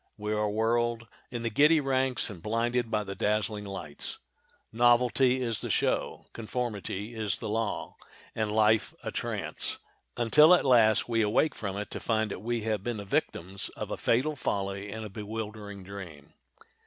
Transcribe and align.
We 0.17 0.33
are 0.33 0.49
whirled 0.49 1.07
in 1.29 1.43
the 1.43 1.51
giddy 1.51 1.79
ranks 1.79 2.31
and 2.31 2.41
blinded 2.41 2.89
by 2.89 3.03
the 3.03 3.13
dazzling 3.13 3.65
lights. 3.65 4.17
Novelty 4.71 5.43
is 5.43 5.61
the 5.61 5.69
show, 5.69 6.25
conformity 6.33 7.13
is 7.13 7.37
the 7.37 7.47
law—and 7.49 8.51
life 8.51 8.95
a 9.03 9.11
trance, 9.11 9.77
until 10.17 10.55
at 10.55 10.65
last 10.65 11.07
we 11.07 11.21
awake 11.21 11.53
from 11.53 11.77
it 11.77 11.91
to 11.91 11.99
find 11.99 12.31
that 12.31 12.41
we 12.41 12.61
have 12.61 12.83
been 12.83 12.97
the 12.97 13.05
victims 13.05 13.69
of 13.77 13.91
a 13.91 13.95
fatal 13.95 14.35
folly 14.35 14.91
and 14.91 15.05
a 15.05 15.09
bewildering 15.11 15.83
dream. 15.83 16.33